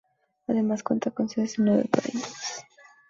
[0.47, 2.65] Además cuenta con sedes en nueve ciudades del país.